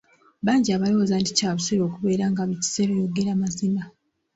[0.45, 3.83] Bangi abalowooza nti kya busiru okubeera nga buli kiseera oyogera mazima.